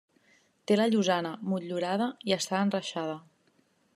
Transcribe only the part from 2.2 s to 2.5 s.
i